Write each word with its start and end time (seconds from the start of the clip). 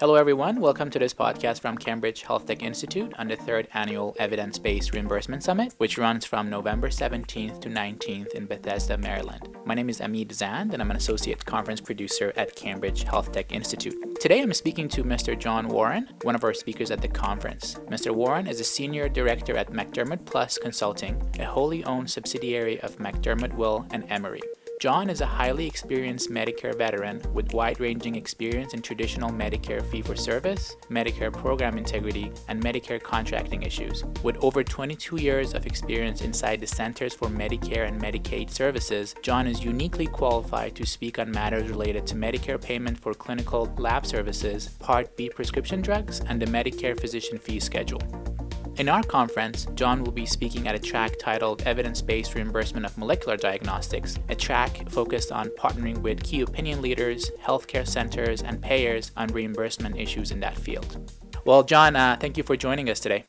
Hello, 0.00 0.14
everyone. 0.14 0.60
Welcome 0.60 0.90
to 0.90 0.98
this 1.00 1.12
podcast 1.12 1.60
from 1.60 1.76
Cambridge 1.76 2.22
Health 2.22 2.46
Tech 2.46 2.62
Institute 2.62 3.12
on 3.18 3.26
the 3.26 3.34
third 3.34 3.66
annual 3.74 4.14
Evidence 4.20 4.56
Based 4.56 4.94
Reimbursement 4.94 5.42
Summit, 5.42 5.74
which 5.78 5.98
runs 5.98 6.24
from 6.24 6.48
November 6.48 6.88
17th 6.88 7.60
to 7.62 7.68
19th 7.68 8.28
in 8.28 8.46
Bethesda, 8.46 8.96
Maryland. 8.96 9.48
My 9.64 9.74
name 9.74 9.90
is 9.90 9.98
Amit 9.98 10.30
Zand, 10.30 10.72
and 10.72 10.80
I'm 10.80 10.92
an 10.92 10.96
associate 10.96 11.44
conference 11.44 11.80
producer 11.80 12.32
at 12.36 12.54
Cambridge 12.54 13.02
Health 13.02 13.32
Tech 13.32 13.50
Institute. 13.50 14.20
Today, 14.20 14.40
I'm 14.40 14.54
speaking 14.54 14.88
to 14.90 15.02
Mr. 15.02 15.36
John 15.36 15.66
Warren, 15.66 16.08
one 16.22 16.36
of 16.36 16.44
our 16.44 16.54
speakers 16.54 16.92
at 16.92 17.02
the 17.02 17.08
conference. 17.08 17.74
Mr. 17.88 18.14
Warren 18.14 18.46
is 18.46 18.60
a 18.60 18.64
senior 18.64 19.08
director 19.08 19.56
at 19.56 19.72
McDermott 19.72 20.24
Plus 20.24 20.58
Consulting, 20.58 21.20
a 21.40 21.44
wholly 21.44 21.82
owned 21.82 22.08
subsidiary 22.08 22.80
of 22.82 22.98
McDermott 22.98 23.54
Will 23.54 23.84
and 23.90 24.04
Emery. 24.08 24.42
John 24.80 25.10
is 25.10 25.20
a 25.20 25.26
highly 25.26 25.66
experienced 25.66 26.30
Medicare 26.30 26.76
veteran 26.76 27.20
with 27.34 27.52
wide 27.52 27.80
ranging 27.80 28.14
experience 28.14 28.74
in 28.74 28.82
traditional 28.82 29.30
Medicare 29.30 29.84
fee 29.90 30.02
for 30.02 30.14
service, 30.14 30.76
Medicare 30.88 31.32
program 31.32 31.76
integrity, 31.76 32.30
and 32.46 32.62
Medicare 32.62 33.02
contracting 33.02 33.64
issues. 33.64 34.04
With 34.22 34.36
over 34.36 34.62
22 34.62 35.16
years 35.16 35.52
of 35.52 35.66
experience 35.66 36.20
inside 36.20 36.60
the 36.60 36.66
Centers 36.68 37.12
for 37.12 37.26
Medicare 37.26 37.88
and 37.88 38.00
Medicaid 38.00 38.50
Services, 38.50 39.16
John 39.20 39.48
is 39.48 39.64
uniquely 39.64 40.06
qualified 40.06 40.76
to 40.76 40.86
speak 40.86 41.18
on 41.18 41.32
matters 41.32 41.68
related 41.68 42.06
to 42.06 42.14
Medicare 42.14 42.62
payment 42.62 43.00
for 43.00 43.14
clinical 43.14 43.74
lab 43.78 44.06
services, 44.06 44.68
Part 44.78 45.16
B 45.16 45.28
prescription 45.28 45.82
drugs, 45.82 46.20
and 46.20 46.40
the 46.40 46.46
Medicare 46.46 46.98
physician 46.98 47.38
fee 47.38 47.58
schedule. 47.58 48.27
In 48.78 48.88
our 48.88 49.02
conference, 49.02 49.66
John 49.74 50.04
will 50.04 50.12
be 50.12 50.24
speaking 50.24 50.68
at 50.68 50.76
a 50.76 50.78
track 50.78 51.14
titled 51.18 51.62
Evidence 51.62 52.00
Based 52.00 52.36
Reimbursement 52.36 52.86
of 52.86 52.96
Molecular 52.96 53.36
Diagnostics, 53.36 54.20
a 54.28 54.36
track 54.36 54.88
focused 54.88 55.32
on 55.32 55.48
partnering 55.58 55.98
with 55.98 56.22
key 56.22 56.42
opinion 56.42 56.80
leaders, 56.80 57.28
healthcare 57.42 57.84
centers, 57.84 58.40
and 58.42 58.62
payers 58.62 59.10
on 59.16 59.30
reimbursement 59.30 59.98
issues 59.98 60.30
in 60.30 60.38
that 60.40 60.56
field. 60.56 61.10
Well, 61.44 61.64
John, 61.64 61.96
uh, 61.96 62.18
thank 62.20 62.36
you 62.36 62.44
for 62.44 62.56
joining 62.56 62.88
us 62.88 63.00
today. 63.00 63.24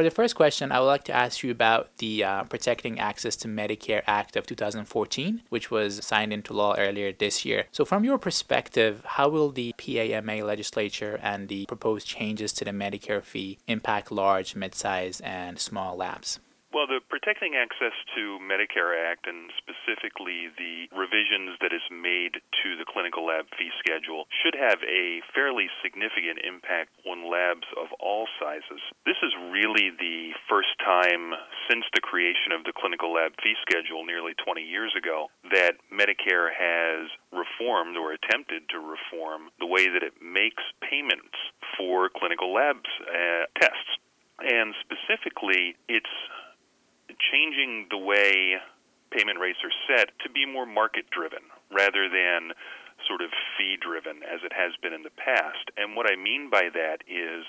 For 0.00 0.04
the 0.04 0.10
first 0.10 0.34
question, 0.34 0.72
I 0.72 0.80
would 0.80 0.86
like 0.86 1.04
to 1.04 1.12
ask 1.12 1.42
you 1.42 1.50
about 1.50 1.94
the 1.98 2.24
uh, 2.24 2.44
Protecting 2.44 2.98
Access 2.98 3.36
to 3.36 3.48
Medicare 3.48 4.02
Act 4.06 4.34
of 4.34 4.46
2014, 4.46 5.42
which 5.50 5.70
was 5.70 6.02
signed 6.02 6.32
into 6.32 6.54
law 6.54 6.74
earlier 6.78 7.12
this 7.12 7.44
year. 7.44 7.66
So, 7.70 7.84
from 7.84 8.02
your 8.02 8.16
perspective, 8.16 9.02
how 9.04 9.28
will 9.28 9.50
the 9.50 9.74
PAMA 9.76 10.42
legislature 10.42 11.20
and 11.22 11.48
the 11.48 11.66
proposed 11.66 12.06
changes 12.06 12.54
to 12.54 12.64
the 12.64 12.70
Medicare 12.70 13.22
fee 13.22 13.58
impact 13.66 14.10
large, 14.10 14.56
mid 14.56 14.74
sized, 14.74 15.20
and 15.20 15.58
small 15.58 15.96
labs? 15.96 16.40
Well, 16.70 16.86
the 16.86 17.02
Protecting 17.02 17.58
Access 17.58 17.98
to 18.14 18.38
Medicare 18.38 18.94
Act, 18.94 19.26
and 19.26 19.50
specifically 19.58 20.54
the 20.54 20.86
revisions 20.94 21.58
that 21.58 21.74
is 21.74 21.82
made 21.90 22.38
to 22.62 22.78
the 22.78 22.86
clinical 22.86 23.26
lab 23.26 23.50
fee 23.58 23.74
schedule, 23.82 24.30
should 24.30 24.54
have 24.54 24.78
a 24.86 25.18
fairly 25.34 25.66
significant 25.82 26.38
impact 26.46 26.94
on 27.02 27.26
labs 27.26 27.66
of 27.74 27.90
all 27.98 28.30
sizes. 28.38 28.78
This 29.02 29.18
is 29.18 29.34
really 29.50 29.90
the 29.90 30.30
first 30.46 30.70
time 30.78 31.34
since 31.66 31.90
the 31.90 32.06
creation 32.06 32.54
of 32.54 32.62
the 32.62 32.72
clinical 32.72 33.18
lab 33.18 33.34
fee 33.42 33.58
schedule 33.66 34.06
nearly 34.06 34.38
20 34.38 34.62
years 34.62 34.94
ago 34.94 35.26
that 35.50 35.74
Medicare 35.90 36.54
has 36.54 37.10
reformed 37.34 37.98
or 37.98 38.14
attempted 38.14 38.70
to 38.70 38.78
reform 38.78 39.50
the 39.58 39.66
way 39.66 39.90
that 39.90 40.06
it 40.06 40.22
makes 40.22 40.62
payments 40.86 41.34
for 41.74 42.14
clinical 42.14 42.54
labs 42.54 42.86
uh, 43.10 43.50
tests. 43.58 43.98
And 44.38 44.72
specifically, 44.86 45.74
it's 45.90 46.14
changing 47.18 47.86
the 47.90 47.98
way 47.98 48.56
payment 49.10 49.38
set 49.90 50.14
to 50.22 50.30
be 50.30 50.46
more 50.46 50.66
market 50.66 51.10
driven 51.10 51.42
rather 51.74 52.06
than 52.06 52.54
sort 53.08 53.22
of 53.22 53.30
fee 53.58 53.74
driven 53.80 54.22
as 54.22 54.40
it 54.44 54.52
has 54.52 54.72
been 54.82 54.92
in 54.92 55.02
the 55.02 55.14
past. 55.18 55.70
And 55.76 55.96
what 55.96 56.06
I 56.06 56.14
mean 56.14 56.50
by 56.50 56.70
that 56.72 57.02
is 57.08 57.42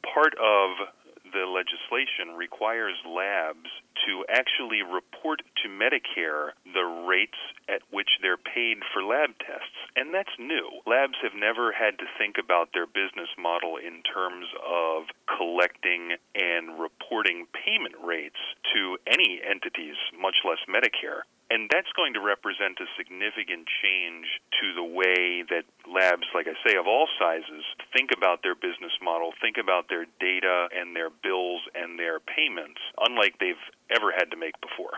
part 0.00 0.32
of 0.40 0.88
the 1.32 1.46
legislation 1.46 2.36
requires 2.36 2.96
labs 3.06 3.70
to 4.04 4.24
actually 4.28 4.82
report 4.82 5.40
to 5.62 5.68
Medicare 5.68 6.52
the 6.74 6.84
rates 7.08 7.38
at 7.68 7.80
which 7.90 8.08
they're 8.20 8.36
paid 8.36 8.78
for 8.92 9.02
lab 9.02 9.30
tests. 9.38 9.78
And 9.96 10.12
that's 10.12 10.34
new. 10.38 10.68
Labs 10.86 11.16
have 11.22 11.34
never 11.34 11.72
had 11.72 11.98
to 11.98 12.06
think 12.18 12.36
about 12.42 12.74
their 12.74 12.86
business 12.86 13.30
model 13.38 13.76
in 13.76 14.02
terms 14.02 14.46
of 14.60 15.04
collecting 15.30 16.18
and 16.34 16.78
reporting 16.78 17.46
payment 17.54 17.94
rates 18.02 18.40
to 18.74 18.98
any 19.06 19.40
entities, 19.40 19.96
much 20.18 20.42
less 20.44 20.60
Medicare. 20.68 21.24
And 21.52 21.68
that's 21.70 21.92
going 21.94 22.14
to 22.14 22.20
represent 22.20 22.80
a 22.80 22.88
significant 22.96 23.68
change 23.68 24.24
to 24.56 24.72
the 24.72 24.82
way 24.82 25.44
that 25.52 25.68
labs, 25.84 26.24
like 26.34 26.46
I 26.48 26.56
say, 26.64 26.76
of 26.80 26.86
all 26.86 27.06
sizes, 27.20 27.68
think 27.92 28.08
about 28.16 28.42
their 28.42 28.54
business 28.54 28.96
model, 29.04 29.32
think 29.36 29.58
about 29.60 29.90
their 29.90 30.06
data 30.18 30.68
and 30.74 30.96
their 30.96 31.10
bills 31.10 31.60
and 31.74 31.98
their 31.98 32.20
payments, 32.20 32.80
unlike 32.96 33.36
they've 33.38 33.60
ever 33.94 34.12
had 34.16 34.30
to 34.30 34.36
make 34.38 34.58
before. 34.62 34.96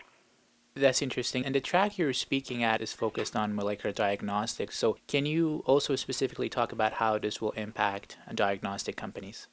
That's 0.76 1.02
interesting. 1.02 1.44
And 1.44 1.56
the 1.56 1.60
track 1.60 1.98
you're 1.98 2.12
speaking 2.12 2.62
at 2.62 2.80
is 2.80 2.92
focused 2.92 3.34
on 3.34 3.56
molecular 3.56 3.92
diagnostics. 3.92 4.78
So, 4.78 4.96
can 5.08 5.26
you 5.26 5.64
also 5.66 5.96
specifically 5.96 6.48
talk 6.48 6.70
about 6.70 6.94
how 6.94 7.18
this 7.18 7.40
will 7.40 7.52
impact 7.52 8.16
diagnostic 8.32 8.94
companies? 8.94 9.48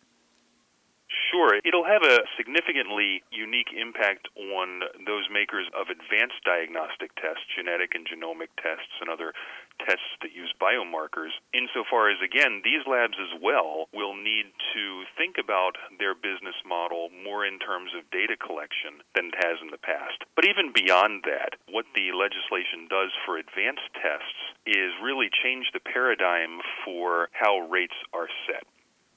Sure. 1.31 1.59
It'll 1.63 1.87
have 1.87 2.03
a 2.03 2.23
significantly 2.37 3.23
unique 3.31 3.71
impact 3.75 4.27
on 4.35 4.83
those 5.05 5.27
makers 5.31 5.67
of 5.75 5.91
advanced 5.91 6.43
diagnostic 6.43 7.15
tests, 7.15 7.43
genetic 7.55 7.95
and 7.95 8.07
genomic 8.07 8.47
tests, 8.55 8.95
and 8.99 9.09
other 9.09 9.33
tests 9.79 10.15
that 10.21 10.31
use 10.35 10.53
biomarkers, 10.59 11.35
insofar 11.53 12.09
as, 12.11 12.19
again, 12.23 12.61
these 12.63 12.85
labs 12.87 13.17
as 13.19 13.33
well 13.41 13.87
will 13.93 14.13
need 14.15 14.51
to 14.75 15.03
think 15.17 15.35
about 15.39 15.75
their 15.99 16.15
business 16.15 16.55
model 16.63 17.09
more 17.23 17.45
in 17.45 17.59
terms 17.59 17.91
of 17.97 18.09
data 18.11 18.37
collection 18.37 19.03
than 19.15 19.31
it 19.31 19.39
has 19.43 19.59
in 19.59 19.71
the 19.71 19.81
past. 19.81 20.23
But 20.35 20.45
even 20.45 20.71
beyond 20.71 21.23
that, 21.25 21.59
what 21.67 21.85
the 21.95 22.11
legislation 22.11 22.87
does 22.87 23.11
for 23.25 23.37
advanced 23.37 23.91
tests 23.99 24.55
is 24.65 24.95
really 25.03 25.29
change 25.31 25.71
the 25.73 25.83
paradigm 25.83 26.61
for 26.85 27.29
how 27.33 27.67
rates 27.67 27.97
are 28.13 28.29
set 28.47 28.63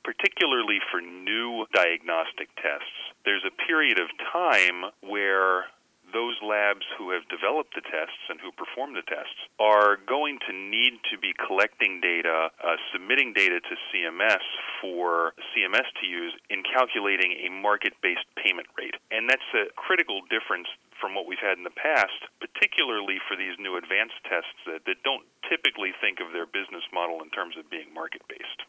particularly 0.05 0.79
for 0.91 1.01
new 1.01 1.67
diagnostic 1.73 2.49
tests, 2.57 2.95
there's 3.25 3.45
a 3.45 3.67
period 3.67 3.99
of 3.99 4.09
time 4.33 4.93
where 5.01 5.65
those 6.15 6.39
labs 6.47 6.87
who 6.97 7.11
have 7.11 7.27
developed 7.27 7.75
the 7.75 7.83
tests 7.83 8.23
and 8.31 8.39
who 8.39 8.55
perform 8.55 8.95
the 8.95 9.03
tests 9.03 9.51
are 9.59 9.99
going 10.07 10.39
to 10.47 10.55
need 10.55 11.03
to 11.11 11.19
be 11.19 11.35
collecting 11.35 11.99
data, 11.99 12.55
uh, 12.63 12.79
submitting 12.95 13.35
data 13.35 13.59
to 13.59 13.75
CMS 13.91 14.45
for 14.81 15.35
CMS 15.51 15.91
to 15.99 16.07
use 16.07 16.33
in 16.49 16.63
calculating 16.63 17.35
a 17.43 17.51
market 17.51 17.93
based 18.01 18.25
payment 18.39 18.71
rate. 18.79 18.95
And 19.11 19.29
that's 19.29 19.51
a 19.59 19.73
critical 19.75 20.23
difference 20.31 20.71
from 21.01 21.19
what 21.19 21.27
we've 21.27 21.43
had 21.43 21.59
in 21.59 21.67
the 21.67 21.75
past, 21.75 22.31
particularly 22.39 23.19
for 23.27 23.35
these 23.35 23.59
new 23.59 23.77
advanced 23.77 24.23
tests 24.25 24.57
that, 24.71 24.87
that 24.87 25.03
don't 25.03 25.27
typically 25.51 25.91
think 26.01 26.23
of 26.23 26.31
their 26.31 26.47
business 26.47 26.87
model 26.95 27.21
in 27.21 27.29
terms 27.35 27.59
of 27.59 27.69
being 27.69 27.91
market 27.93 28.23
based 28.31 28.64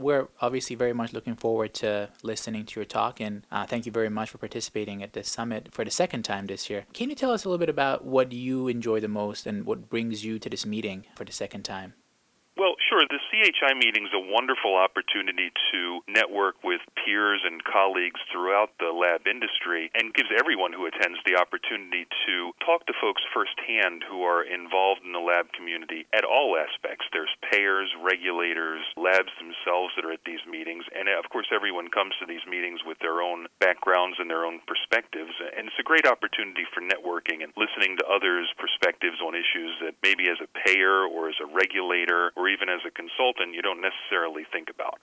we're 0.00 0.28
obviously 0.40 0.74
very 0.74 0.94
much 0.94 1.12
looking 1.12 1.36
forward 1.36 1.74
to 1.74 2.08
listening 2.22 2.64
to 2.64 2.80
your 2.80 2.86
talk 2.86 3.20
and 3.20 3.46
uh, 3.52 3.66
thank 3.66 3.84
you 3.84 3.92
very 3.92 4.08
much 4.08 4.30
for 4.30 4.38
participating 4.38 5.02
at 5.02 5.12
this 5.12 5.28
summit 5.28 5.68
for 5.70 5.84
the 5.84 5.90
second 5.90 6.22
time 6.22 6.46
this 6.46 6.70
year. 6.70 6.86
Can 6.94 7.10
you 7.10 7.14
tell 7.14 7.30
us 7.30 7.44
a 7.44 7.48
little 7.48 7.58
bit 7.58 7.68
about 7.68 8.04
what 8.04 8.32
you 8.32 8.66
enjoy 8.68 9.00
the 9.00 9.08
most 9.08 9.46
and 9.46 9.66
what 9.66 9.90
brings 9.90 10.24
you 10.24 10.38
to 10.38 10.48
this 10.48 10.64
meeting 10.64 11.04
for 11.14 11.24
the 11.24 11.32
second 11.32 11.62
time? 11.64 11.94
Sure. 12.90 13.06
The 13.06 13.22
CHI 13.30 13.78
meeting 13.78 14.02
is 14.02 14.10
a 14.10 14.18
wonderful 14.18 14.74
opportunity 14.74 15.54
to 15.70 16.02
network 16.10 16.58
with 16.66 16.82
peers 16.98 17.38
and 17.46 17.62
colleagues 17.62 18.18
throughout 18.34 18.74
the 18.82 18.90
lab 18.90 19.30
industry 19.30 19.94
and 19.94 20.10
gives 20.10 20.34
everyone 20.34 20.74
who 20.74 20.90
attends 20.90 21.22
the 21.22 21.38
opportunity 21.38 22.10
to 22.26 22.50
talk 22.66 22.82
to 22.90 22.94
folks 22.98 23.22
firsthand 23.30 24.02
who 24.02 24.26
are 24.26 24.42
involved 24.42 25.06
in 25.06 25.14
the 25.14 25.22
lab 25.22 25.54
community 25.54 26.02
at 26.10 26.26
all 26.26 26.58
aspects. 26.58 27.06
There's 27.14 27.30
payers, 27.46 27.94
regulators, 28.02 28.82
labs 28.98 29.30
themselves 29.38 29.94
that 29.94 30.02
are 30.02 30.10
at 30.10 30.26
these 30.26 30.42
meetings, 30.42 30.82
and 30.90 31.06
of 31.06 31.30
course, 31.30 31.46
everyone 31.54 31.94
comes 31.94 32.18
to 32.18 32.26
these 32.26 32.42
meetings 32.50 32.82
with 32.82 32.98
their 32.98 33.22
own 33.22 33.46
backgrounds 33.62 34.18
and 34.18 34.26
their 34.26 34.42
own 34.42 34.58
perspectives. 34.66 35.38
And 35.54 35.70
it's 35.70 35.78
a 35.78 35.86
great 35.86 36.10
opportunity 36.10 36.66
for 36.74 36.82
networking 36.82 37.46
and 37.46 37.54
listening 37.54 38.02
to 38.02 38.10
others' 38.10 38.50
perspectives 38.58 39.22
on 39.22 39.38
issues 39.38 39.78
that 39.78 39.94
maybe 40.02 40.26
as 40.26 40.42
a 40.42 40.50
payer 40.66 41.06
or 41.06 41.30
as 41.30 41.38
a 41.38 41.46
regulator 41.46 42.34
or 42.34 42.50
even 42.50 42.66
as 42.80 42.88
a 42.88 42.90
consultant 42.90 43.54
you 43.54 43.62
don't 43.62 43.80
necessarily 43.80 44.44
think 44.52 44.68
about. 44.72 45.00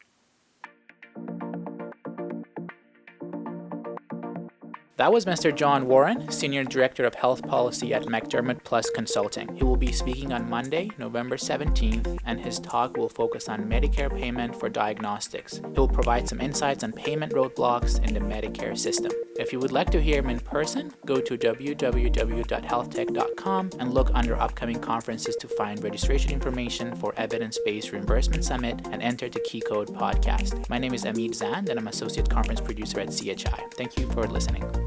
That 4.97 5.13
was 5.13 5.25
Mr. 5.25 5.55
John 5.55 5.87
Warren, 5.87 6.31
Senior 6.31 6.63
Director 6.63 7.05
of 7.05 7.13
Health 7.13 7.47
Policy 7.47 7.93
at 7.93 8.05
McDermott 8.05 8.63
Plus 8.63 8.89
Consulting. 8.89 9.55
He 9.55 9.63
will 9.63 9.77
be 9.77 9.91
speaking 9.91 10.33
on 10.33 10.49
Monday, 10.49 10.89
November 10.97 11.37
17th, 11.37 12.17
and 12.25 12.39
his 12.39 12.57
talk 12.57 12.97
will 12.97 13.07
focus 13.07 13.47
on 13.47 13.69
Medicare 13.69 14.09
payment 14.09 14.59
for 14.59 14.69
diagnostics. 14.69 15.57
He 15.57 15.79
will 15.79 15.87
provide 15.87 16.27
some 16.27 16.41
insights 16.41 16.83
on 16.83 16.93
payment 16.93 17.33
roadblocks 17.33 18.03
in 18.03 18.15
the 18.15 18.19
Medicare 18.19 18.75
system. 18.75 19.11
If 19.35 19.53
you 19.53 19.59
would 19.59 19.71
like 19.71 19.91
to 19.91 20.01
hear 20.01 20.17
him 20.17 20.31
in 20.31 20.39
person, 20.39 20.91
go 21.05 21.21
to 21.21 21.37
www.healthtech.com 21.37 23.69
and 23.77 23.93
look 23.93 24.09
under 24.15 24.35
upcoming 24.35 24.79
conferences 24.79 25.35
to 25.35 25.47
find 25.47 25.83
registration 25.83 26.31
information 26.31 26.95
for 26.95 27.13
Evidence 27.17 27.59
Based 27.63 27.91
Reimbursement 27.91 28.43
Summit 28.43 28.81
and 28.89 29.03
enter 29.03 29.29
the 29.29 29.41
Key 29.41 29.61
Code 29.61 29.89
podcast. 29.89 30.67
My 30.71 30.79
name 30.79 30.95
is 30.95 31.03
Amit 31.03 31.35
Zand, 31.35 31.69
and 31.69 31.79
I'm 31.79 31.87
Associate 31.87 32.27
Conference 32.27 32.61
Producer 32.61 32.99
at 32.99 33.11
CHI. 33.11 33.63
Thank 33.75 33.99
you 33.99 34.11
for 34.11 34.25
listening. 34.25 34.86